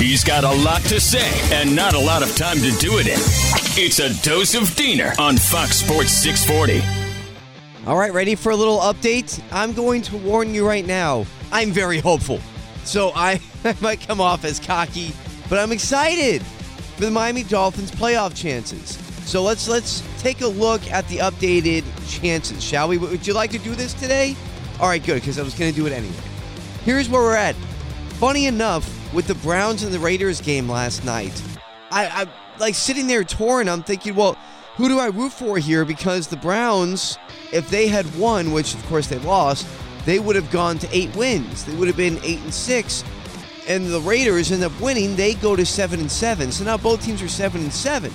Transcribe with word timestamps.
He's 0.00 0.24
got 0.24 0.44
a 0.44 0.50
lot 0.64 0.80
to 0.84 0.98
say 0.98 1.30
and 1.54 1.76
not 1.76 1.92
a 1.92 1.98
lot 1.98 2.22
of 2.22 2.34
time 2.34 2.56
to 2.56 2.70
do 2.78 2.98
it 3.00 3.06
in. 3.06 3.18
It's 3.76 3.98
a 3.98 4.08
dose 4.22 4.54
of 4.54 4.74
Diener 4.74 5.12
on 5.18 5.36
Fox 5.36 5.76
Sports 5.76 6.12
640. 6.12 6.82
All 7.86 7.98
right, 7.98 8.10
ready 8.10 8.34
for 8.34 8.48
a 8.50 8.56
little 8.56 8.78
update? 8.78 9.42
I'm 9.52 9.74
going 9.74 10.00
to 10.00 10.16
warn 10.16 10.54
you 10.54 10.66
right 10.66 10.86
now. 10.86 11.26
I'm 11.52 11.70
very 11.70 11.98
hopeful. 11.98 12.40
So 12.84 13.12
I, 13.14 13.42
I 13.64 13.76
might 13.82 14.00
come 14.00 14.22
off 14.22 14.46
as 14.46 14.58
cocky, 14.58 15.12
but 15.50 15.58
I'm 15.58 15.70
excited 15.70 16.40
for 16.46 17.02
the 17.02 17.10
Miami 17.10 17.42
Dolphins 17.42 17.90
playoff 17.90 18.34
chances. 18.34 18.96
So 19.28 19.42
let's 19.42 19.68
let's 19.68 20.02
take 20.22 20.40
a 20.40 20.48
look 20.48 20.90
at 20.90 21.06
the 21.08 21.18
updated 21.18 21.84
chances, 22.08 22.64
shall 22.64 22.88
we? 22.88 22.96
Would 22.96 23.26
you 23.26 23.34
like 23.34 23.50
to 23.50 23.58
do 23.58 23.74
this 23.74 23.92
today? 23.92 24.34
All 24.80 24.88
right, 24.88 25.04
good, 25.04 25.16
because 25.16 25.38
I 25.38 25.42
was 25.42 25.52
going 25.52 25.70
to 25.70 25.76
do 25.76 25.86
it 25.86 25.92
anyway. 25.92 26.14
Here's 26.86 27.10
where 27.10 27.20
we're 27.20 27.36
at. 27.36 27.54
Funny 28.16 28.46
enough, 28.46 28.99
with 29.12 29.26
the 29.26 29.34
Browns 29.36 29.82
and 29.82 29.92
the 29.92 29.98
Raiders 29.98 30.40
game 30.40 30.68
last 30.68 31.04
night, 31.04 31.42
I, 31.90 32.06
I 32.06 32.26
like 32.58 32.74
sitting 32.74 33.06
there 33.06 33.24
torn. 33.24 33.68
I'm 33.68 33.82
thinking, 33.82 34.14
well, 34.14 34.36
who 34.76 34.88
do 34.88 34.98
I 34.98 35.06
root 35.06 35.32
for 35.32 35.58
here? 35.58 35.84
Because 35.84 36.28
the 36.28 36.36
Browns, 36.36 37.18
if 37.52 37.68
they 37.70 37.88
had 37.88 38.06
won, 38.16 38.52
which 38.52 38.74
of 38.74 38.84
course 38.86 39.08
they 39.08 39.18
lost, 39.18 39.66
they 40.04 40.18
would 40.18 40.36
have 40.36 40.50
gone 40.50 40.78
to 40.78 40.88
eight 40.96 41.14
wins. 41.16 41.64
They 41.64 41.74
would 41.74 41.88
have 41.88 41.96
been 41.96 42.18
eight 42.22 42.40
and 42.40 42.54
six. 42.54 43.04
And 43.68 43.86
the 43.86 44.00
Raiders 44.00 44.50
end 44.52 44.64
up 44.64 44.78
winning. 44.80 45.16
They 45.16 45.34
go 45.34 45.54
to 45.54 45.66
seven 45.66 46.00
and 46.00 46.10
seven. 46.10 46.50
So 46.50 46.64
now 46.64 46.76
both 46.76 47.04
teams 47.04 47.22
are 47.22 47.28
seven 47.28 47.62
and 47.62 47.72
seven. 47.72 48.12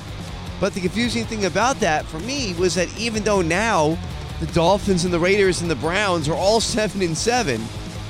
But 0.59 0.73
the 0.73 0.81
confusing 0.81 1.25
thing 1.25 1.45
about 1.45 1.79
that 1.81 2.05
for 2.05 2.19
me 2.19 2.53
was 2.53 2.75
that 2.75 2.95
even 2.97 3.23
though 3.23 3.41
now 3.41 3.97
the 4.39 4.47
Dolphins 4.47 5.05
and 5.05 5.13
the 5.13 5.19
Raiders 5.19 5.61
and 5.61 5.69
the 5.69 5.75
Browns 5.75 6.27
are 6.27 6.35
all 6.35 6.59
seven 6.61 7.01
and 7.01 7.17
seven, 7.17 7.61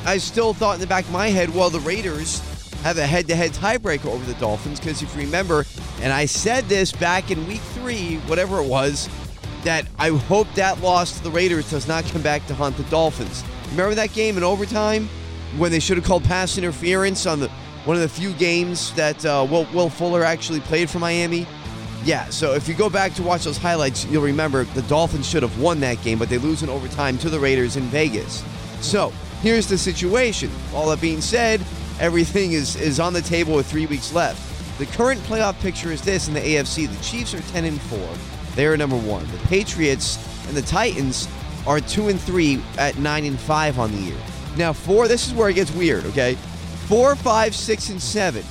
I 0.06 0.18
still 0.18 0.54
thought 0.54 0.76
in 0.76 0.82
the 0.82 0.88
back 0.88 1.06
of 1.06 1.12
my 1.12 1.30
head, 1.30 1.54
well, 1.54 1.70
the 1.70 1.80
Raiders 1.80 2.42
have 2.86 3.00
a 3.00 3.08
head-to-head 3.08 3.50
tiebreaker 3.50 4.06
over 4.06 4.24
the 4.32 4.40
Dolphins 4.40 4.80
because 4.80 5.02
if 5.02 5.12
you 5.16 5.22
remember, 5.22 5.66
and 6.02 6.14
I 6.14 6.28
said 6.28 6.66
this 6.66 6.92
back 6.92 7.32
in 7.32 7.48
Week 7.48 7.62
Three, 7.74 8.18
whatever 8.28 8.62
it 8.62 8.68
was, 8.68 9.10
that 9.64 9.88
I 9.98 10.10
hope 10.10 10.48
that 10.54 10.80
loss 10.82 11.18
to 11.18 11.24
the 11.24 11.32
Raiders 11.32 11.68
does 11.72 11.88
not 11.88 12.06
come 12.06 12.22
back 12.22 12.46
to 12.46 12.54
haunt 12.54 12.78
the 12.78 12.84
Dolphins. 12.84 13.44
Remember 13.72 13.96
that 13.96 14.14
game 14.14 14.38
in 14.38 14.44
overtime 14.44 15.10
when 15.58 15.72
they 15.72 15.80
should 15.80 15.98
have 15.98 16.06
called 16.06 16.26
pass 16.26 16.60
interference 16.60 17.26
on 17.26 17.40
the 17.40 17.50
one 17.86 17.96
of 17.96 18.04
the 18.04 18.10
few 18.10 18.34
games 18.34 18.94
that 18.94 19.26
uh, 19.26 19.48
Will, 19.50 19.66
Will 19.74 19.90
Fuller 19.90 20.24
actually 20.24 20.60
played 20.60 20.88
for 20.88 21.00
Miami? 21.00 21.48
Yeah, 22.04 22.30
so 22.30 22.54
if 22.54 22.68
you 22.68 22.76
go 22.76 22.88
back 22.88 23.16
to 23.16 23.24
watch 23.24 23.46
those 23.46 23.58
highlights, 23.58 24.06
you'll 24.06 24.22
remember 24.22 24.64
the 24.64 24.84
Dolphins 24.84 25.28
should 25.28 25.42
have 25.42 25.60
won 25.60 25.80
that 25.80 26.04
game, 26.04 26.20
but 26.20 26.30
they 26.30 26.38
lose 26.38 26.62
in 26.62 26.70
overtime 26.70 27.18
to 27.18 27.32
the 27.32 27.40
Raiders 27.40 27.78
in 27.78 27.84
Vegas. 27.86 28.44
So 28.80 29.12
here's 29.42 29.68
the 29.68 29.78
situation. 29.80 30.52
All 30.72 30.88
that 30.90 31.02
being 31.02 31.20
said, 31.20 31.62
everything 32.00 32.54
is, 32.54 32.76
is 32.76 33.00
on 33.00 33.14
the 33.14 33.22
table 33.22 33.56
with 33.56 33.66
three 33.70 33.86
weeks 33.86 34.14
left. 34.14 34.78
The 34.78 34.86
current 34.86 35.22
playoff 35.22 35.60
picture 35.62 35.92
is 35.92 36.02
this 36.02 36.28
in 36.28 36.34
the 36.34 36.42
AFC. 36.42 36.88
The 36.88 37.04
Chiefs 37.04 37.34
are 37.34 37.42
10 37.54 37.66
and 37.66 37.82
4. 37.82 38.00
They 38.56 38.66
are 38.66 38.76
number 38.78 38.98
one. 38.98 39.26
The 39.32 39.38
Patriots 39.48 40.18
and 40.48 40.56
the 40.56 40.62
Titans 40.62 41.28
are 41.66 41.80
2 41.80 42.10
and 42.10 42.20
3 42.20 42.62
at 42.78 42.98
9 42.98 43.26
and 43.26 43.40
5 43.40 43.80
on 43.80 43.92
the 43.92 44.02
year. 44.02 44.18
Now, 44.58 44.72
four, 44.72 45.08
this 45.10 45.28
is 45.28 45.34
where 45.34 45.50
it 45.50 45.56
gets 45.56 45.72
weird, 45.72 46.06
okay? 46.06 46.36
Four, 46.88 47.16
five, 47.16 47.54
six, 47.54 47.90
and 47.90 48.02
seven. 48.02 48.44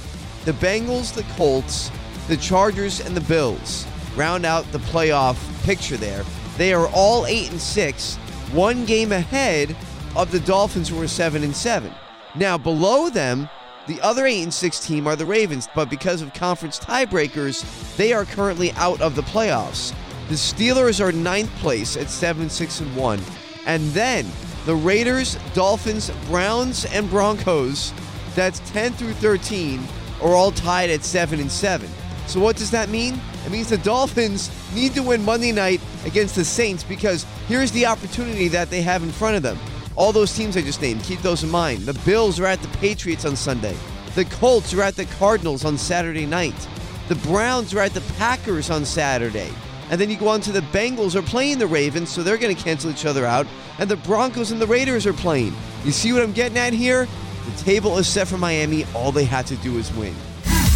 The 0.44 0.52
Bengals, 0.52 1.14
the 1.14 1.22
Colts, 1.34 1.90
the 2.28 2.36
Chargers 2.36 3.00
and 3.00 3.16
the 3.16 3.22
Bills 3.22 3.86
round 4.16 4.44
out 4.44 4.70
the 4.70 4.78
playoff 4.78 5.36
picture 5.64 5.96
there. 5.96 6.24
They 6.58 6.72
are 6.72 6.88
all 6.88 7.26
8 7.26 7.50
and 7.52 7.60
6, 7.60 8.16
one 8.52 8.84
game 8.84 9.12
ahead 9.12 9.74
of 10.14 10.30
the 10.30 10.40
Dolphins 10.40 10.88
who 10.88 11.00
are 11.00 11.08
7 11.08 11.42
and 11.42 11.56
7. 11.56 11.90
Now, 12.36 12.58
below 12.58 13.10
them, 13.10 13.48
the 13.86 14.00
other 14.00 14.26
8 14.26 14.42
and 14.42 14.54
6 14.54 14.80
team 14.80 15.06
are 15.06 15.14
the 15.14 15.26
Ravens, 15.26 15.68
but 15.74 15.90
because 15.90 16.22
of 16.22 16.32
conference 16.34 16.78
tiebreakers, 16.78 17.96
they 17.96 18.12
are 18.12 18.24
currently 18.24 18.72
out 18.72 19.00
of 19.00 19.14
the 19.14 19.22
playoffs. 19.22 19.94
The 20.28 20.34
Steelers 20.34 21.04
are 21.04 21.12
ninth 21.12 21.54
place 21.56 21.96
at 21.96 22.08
7 22.08 22.48
6 22.48 22.80
and 22.80 22.96
1. 22.96 23.20
And 23.66 23.90
then 23.90 24.26
the 24.64 24.74
Raiders, 24.74 25.38
Dolphins, 25.52 26.10
Browns, 26.26 26.86
and 26.86 27.08
Broncos, 27.10 27.92
that's 28.34 28.60
10 28.70 28.94
through 28.94 29.12
13, 29.14 29.86
are 30.22 30.34
all 30.34 30.50
tied 30.50 30.90
at 30.90 31.04
7 31.04 31.38
and 31.38 31.52
7. 31.52 31.88
So 32.26 32.40
what 32.40 32.56
does 32.56 32.70
that 32.70 32.88
mean? 32.88 33.20
It 33.44 33.52
means 33.52 33.68
the 33.68 33.78
Dolphins 33.78 34.50
need 34.74 34.94
to 34.94 35.02
win 35.02 35.22
Monday 35.22 35.52
night 35.52 35.82
against 36.06 36.34
the 36.34 36.44
Saints 36.44 36.82
because 36.82 37.24
here's 37.46 37.70
the 37.72 37.84
opportunity 37.84 38.48
that 38.48 38.70
they 38.70 38.80
have 38.80 39.02
in 39.02 39.12
front 39.12 39.36
of 39.36 39.42
them. 39.42 39.58
All 39.96 40.10
those 40.10 40.34
teams 40.34 40.56
I 40.56 40.62
just 40.62 40.82
named, 40.82 41.04
keep 41.04 41.20
those 41.20 41.44
in 41.44 41.50
mind. 41.50 41.82
The 41.82 41.98
Bills 42.04 42.40
are 42.40 42.46
at 42.46 42.60
the 42.60 42.78
Patriots 42.78 43.24
on 43.24 43.36
Sunday. 43.36 43.76
The 44.16 44.24
Colts 44.24 44.74
are 44.74 44.82
at 44.82 44.96
the 44.96 45.04
Cardinals 45.04 45.64
on 45.64 45.78
Saturday 45.78 46.26
night. 46.26 46.68
The 47.08 47.14
Browns 47.16 47.72
are 47.74 47.80
at 47.80 47.94
the 47.94 48.00
Packers 48.16 48.70
on 48.70 48.84
Saturday. 48.84 49.50
And 49.90 50.00
then 50.00 50.10
you 50.10 50.16
go 50.16 50.28
on 50.28 50.40
to 50.42 50.52
the 50.52 50.60
Bengals 50.60 51.14
are 51.14 51.22
playing 51.22 51.58
the 51.58 51.66
Ravens, 51.66 52.10
so 52.10 52.22
they're 52.22 52.38
going 52.38 52.54
to 52.54 52.60
cancel 52.60 52.90
each 52.90 53.06
other 53.06 53.24
out. 53.24 53.46
And 53.78 53.88
the 53.88 53.96
Broncos 53.96 54.50
and 54.50 54.60
the 54.60 54.66
Raiders 54.66 55.06
are 55.06 55.12
playing. 55.12 55.54
You 55.84 55.92
see 55.92 56.12
what 56.12 56.22
I'm 56.22 56.32
getting 56.32 56.58
at 56.58 56.72
here? 56.72 57.06
The 57.44 57.62
table 57.62 57.98
is 57.98 58.08
set 58.08 58.26
for 58.26 58.38
Miami. 58.38 58.86
All 58.94 59.12
they 59.12 59.24
had 59.24 59.46
to 59.48 59.56
do 59.56 59.78
is 59.78 59.92
win. 59.94 60.14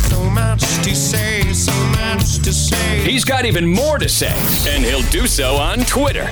So 0.08 0.30
much 0.30 0.60
to 0.60 0.94
say, 0.94 1.42
so 1.52 1.72
much 1.90 2.38
to 2.38 2.52
say. 2.52 3.00
He's 3.00 3.24
got 3.24 3.46
even 3.46 3.66
more 3.66 3.98
to 3.98 4.08
say, 4.08 4.34
and 4.68 4.84
he'll 4.84 5.08
do 5.10 5.26
so 5.26 5.56
on 5.56 5.80
Twitter. 5.80 6.28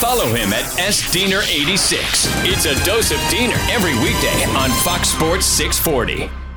Follow 0.00 0.26
him 0.26 0.52
at 0.52 0.64
SDiener86. 0.78 2.44
It's 2.44 2.66
a 2.66 2.84
dose 2.84 3.10
of 3.10 3.18
Diener 3.30 3.56
every 3.68 3.94
weekday 3.98 4.44
on 4.54 4.70
Fox 4.84 5.08
Sports 5.08 5.44
640. 5.44 6.47